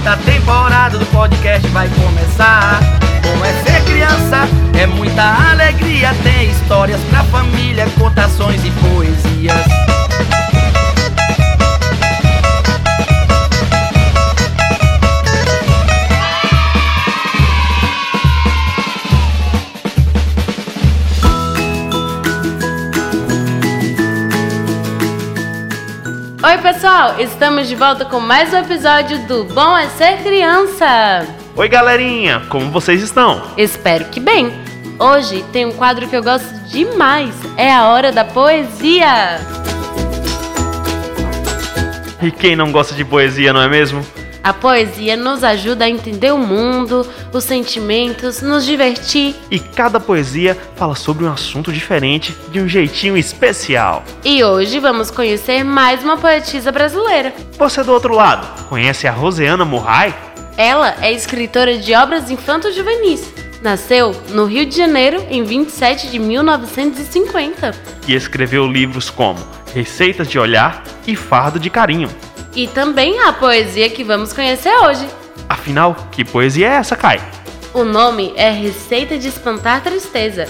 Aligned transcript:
quarta 0.00 0.16
temporada 0.24 0.98
do 0.98 1.06
podcast 1.06 1.66
vai 1.68 1.88
começar. 1.88 2.80
Bom 3.22 3.44
é 3.44 3.52
ser 3.62 3.84
criança, 3.84 4.48
é 4.78 4.86
muita 4.86 5.50
alegria. 5.50 6.14
Tem 6.22 6.50
histórias 6.50 7.00
pra 7.10 7.22
família, 7.24 7.86
Oi, 26.50 26.58
pessoal! 26.58 27.14
Estamos 27.20 27.68
de 27.68 27.76
volta 27.76 28.04
com 28.04 28.18
mais 28.18 28.52
um 28.52 28.56
episódio 28.56 29.24
do 29.28 29.44
Bom 29.44 29.78
é 29.78 29.88
Ser 29.90 30.16
Criança. 30.16 31.24
Oi, 31.54 31.68
galerinha! 31.68 32.42
Como 32.48 32.72
vocês 32.72 33.00
estão? 33.04 33.40
Espero 33.56 34.06
que 34.06 34.18
bem. 34.18 34.50
Hoje 34.98 35.44
tem 35.52 35.64
um 35.64 35.70
quadro 35.70 36.08
que 36.08 36.16
eu 36.16 36.24
gosto 36.24 36.52
demais. 36.64 37.32
É 37.56 37.72
a 37.72 37.86
hora 37.86 38.10
da 38.10 38.24
poesia. 38.24 39.38
E 42.20 42.32
quem 42.32 42.56
não 42.56 42.72
gosta 42.72 42.96
de 42.96 43.04
poesia, 43.04 43.52
não 43.52 43.62
é 43.62 43.68
mesmo? 43.68 44.04
A 44.42 44.54
poesia 44.54 45.16
nos 45.16 45.44
ajuda 45.44 45.84
a 45.84 45.90
entender 45.90 46.32
o 46.32 46.38
mundo, 46.38 47.06
os 47.32 47.44
sentimentos, 47.44 48.40
nos 48.40 48.64
divertir. 48.64 49.36
E 49.50 49.58
cada 49.58 50.00
poesia 50.00 50.56
fala 50.76 50.94
sobre 50.94 51.24
um 51.24 51.32
assunto 51.32 51.70
diferente, 51.70 52.34
de 52.50 52.58
um 52.58 52.66
jeitinho 52.66 53.18
especial. 53.18 54.02
E 54.24 54.42
hoje 54.42 54.78
vamos 54.78 55.10
conhecer 55.10 55.62
mais 55.62 56.02
uma 56.02 56.16
poetisa 56.16 56.72
brasileira. 56.72 57.34
Você 57.58 57.82
do 57.82 57.92
outro 57.92 58.14
lado, 58.14 58.66
conhece 58.68 59.06
a 59.06 59.12
Roseana 59.12 59.64
Murray? 59.64 60.14
Ela 60.56 60.96
é 61.00 61.12
escritora 61.12 61.78
de 61.78 61.94
obras 61.94 62.30
infanto-juvenis. 62.30 63.32
Nasceu 63.60 64.16
no 64.30 64.46
Rio 64.46 64.64
de 64.64 64.74
Janeiro 64.74 65.22
em 65.30 65.44
27 65.44 66.10
de 66.10 66.18
1950. 66.18 67.74
E 68.08 68.14
escreveu 68.14 68.66
livros 68.66 69.10
como 69.10 69.38
Receitas 69.74 70.28
de 70.28 70.38
Olhar 70.38 70.82
e 71.06 71.14
Fardo 71.14 71.60
de 71.60 71.68
Carinho. 71.68 72.08
E 72.54 72.66
também 72.68 73.20
a 73.20 73.32
poesia 73.32 73.88
que 73.88 74.02
vamos 74.02 74.32
conhecer 74.32 74.74
hoje. 74.84 75.06
Afinal, 75.48 76.08
que 76.10 76.24
poesia 76.24 76.68
é 76.68 76.72
essa, 76.74 76.96
Kai? 76.96 77.20
O 77.72 77.84
nome 77.84 78.32
é 78.36 78.50
Receita 78.50 79.16
de 79.16 79.28
Espantar 79.28 79.82
Tristeza. 79.82 80.46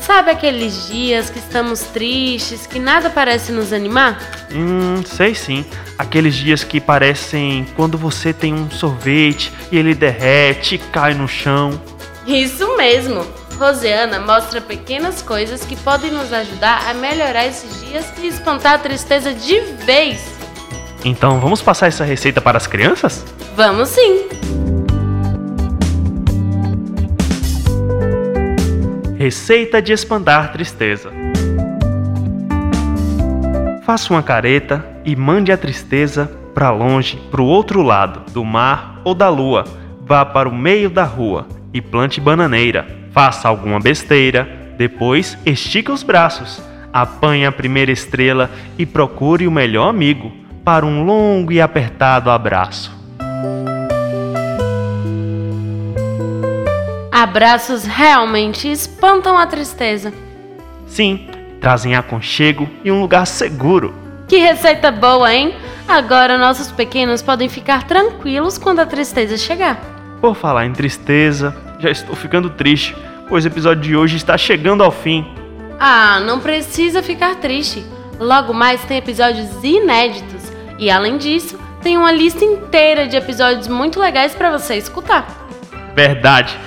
Sabe 0.00 0.30
aqueles 0.30 0.86
dias 0.86 1.30
que 1.30 1.38
estamos 1.38 1.80
tristes, 1.80 2.66
que 2.66 2.78
nada 2.78 3.08
parece 3.08 3.52
nos 3.52 3.72
animar? 3.72 4.20
Hum, 4.52 5.02
sei 5.04 5.34
sim. 5.34 5.64
Aqueles 5.98 6.34
dias 6.34 6.62
que 6.62 6.78
parecem 6.78 7.66
quando 7.74 7.96
você 7.96 8.32
tem 8.32 8.52
um 8.52 8.70
sorvete 8.70 9.50
e 9.72 9.78
ele 9.78 9.94
derrete 9.94 10.74
e 10.74 10.78
cai 10.78 11.14
no 11.14 11.26
chão. 11.26 11.80
Isso 12.26 12.76
mesmo! 12.76 13.26
Rosiana 13.58 14.18
mostra 14.18 14.60
pequenas 14.60 15.22
coisas 15.22 15.64
que 15.64 15.76
podem 15.76 16.10
nos 16.10 16.32
ajudar 16.32 16.88
a 16.88 16.94
melhorar 16.94 17.46
esses 17.46 17.80
dias 17.80 18.04
e 18.18 18.26
espantar 18.26 18.74
a 18.74 18.78
tristeza 18.78 19.32
de 19.32 19.60
vez. 19.86 20.33
Então 21.04 21.38
vamos 21.38 21.60
passar 21.60 21.88
essa 21.88 22.02
receita 22.02 22.40
para 22.40 22.56
as 22.56 22.66
crianças? 22.66 23.26
Vamos 23.54 23.90
sim! 23.90 24.26
Receita 29.18 29.82
de 29.82 29.92
espantar 29.92 30.50
tristeza. 30.52 31.12
Faça 33.84 34.14
uma 34.14 34.22
careta 34.22 34.82
e 35.04 35.14
mande 35.14 35.52
a 35.52 35.58
tristeza 35.58 36.30
para 36.54 36.70
longe, 36.70 37.20
para 37.30 37.42
o 37.42 37.46
outro 37.46 37.82
lado 37.82 38.32
do 38.32 38.42
mar 38.42 39.02
ou 39.04 39.14
da 39.14 39.28
lua. 39.28 39.64
Vá 40.06 40.24
para 40.24 40.48
o 40.48 40.54
meio 40.54 40.88
da 40.88 41.04
rua 41.04 41.46
e 41.72 41.82
plante 41.82 42.18
bananeira. 42.18 42.86
Faça 43.12 43.46
alguma 43.46 43.78
besteira, 43.78 44.48
depois 44.78 45.36
estica 45.44 45.92
os 45.92 46.02
braços. 46.02 46.62
Apanhe 46.90 47.44
a 47.44 47.52
primeira 47.52 47.92
estrela 47.92 48.50
e 48.78 48.86
procure 48.86 49.46
o 49.46 49.50
melhor 49.50 49.88
amigo 49.88 50.43
para 50.64 50.86
um 50.86 51.04
longo 51.04 51.52
e 51.52 51.60
apertado 51.60 52.30
abraço. 52.30 52.90
Abraços 57.12 57.84
realmente 57.84 58.70
espantam 58.70 59.36
a 59.36 59.46
tristeza. 59.46 60.12
Sim, 60.86 61.28
trazem 61.60 61.94
aconchego 61.94 62.68
e 62.82 62.90
um 62.90 63.00
lugar 63.00 63.26
seguro. 63.26 63.94
Que 64.26 64.38
receita 64.38 64.90
boa, 64.90 65.32
hein? 65.32 65.54
Agora 65.86 66.38
nossos 66.38 66.72
pequenos 66.72 67.20
podem 67.20 67.48
ficar 67.48 67.84
tranquilos 67.84 68.56
quando 68.56 68.80
a 68.80 68.86
tristeza 68.86 69.36
chegar. 69.36 69.78
Por 70.20 70.34
falar 70.34 70.64
em 70.64 70.72
tristeza, 70.72 71.54
já 71.78 71.90
estou 71.90 72.16
ficando 72.16 72.48
triste, 72.48 72.96
pois 73.28 73.44
o 73.44 73.48
episódio 73.48 73.82
de 73.82 73.96
hoje 73.96 74.16
está 74.16 74.38
chegando 74.38 74.82
ao 74.82 74.90
fim. 74.90 75.26
Ah, 75.78 76.20
não 76.20 76.40
precisa 76.40 77.02
ficar 77.02 77.36
triste. 77.36 77.84
Logo 78.18 78.54
mais 78.54 78.82
tem 78.84 78.96
episódios 78.96 79.62
inéditos 79.62 80.43
e 80.78 80.90
além 80.90 81.16
disso, 81.16 81.58
tem 81.82 81.96
uma 81.98 82.10
lista 82.10 82.44
inteira 82.44 83.06
de 83.06 83.16
episódios 83.16 83.68
muito 83.68 84.00
legais 84.00 84.34
para 84.34 84.50
você 84.50 84.76
escutar. 84.76 85.26
Verdade. 85.94 86.58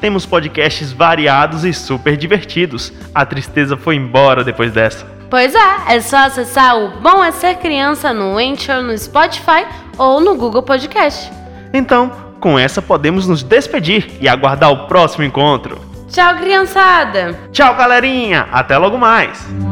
Temos 0.00 0.26
podcasts 0.26 0.90
variados 0.90 1.64
e 1.64 1.72
super 1.72 2.16
divertidos. 2.16 2.92
A 3.14 3.24
tristeza 3.24 3.76
foi 3.76 3.94
embora 3.94 4.42
depois 4.42 4.72
dessa. 4.72 5.06
Pois 5.30 5.54
é, 5.54 5.94
é 5.94 6.00
só 6.00 6.26
acessar 6.26 6.76
o 6.76 7.00
Bom 7.00 7.22
é 7.24 7.30
Ser 7.30 7.54
Criança 7.54 8.12
no 8.12 8.36
Anchor, 8.36 8.82
no 8.82 8.98
Spotify 8.98 9.64
ou 9.96 10.20
no 10.20 10.34
Google 10.34 10.62
Podcast. 10.62 11.30
Então, 11.72 12.10
com 12.40 12.58
essa 12.58 12.82
podemos 12.82 13.28
nos 13.28 13.42
despedir 13.42 14.10
e 14.20 14.28
aguardar 14.28 14.70
o 14.72 14.88
próximo 14.88 15.24
encontro. 15.24 15.80
Tchau, 16.10 16.34
criançada! 16.36 17.38
Tchau, 17.52 17.74
galerinha! 17.74 18.48
Até 18.52 18.76
logo 18.76 18.98
mais! 18.98 19.71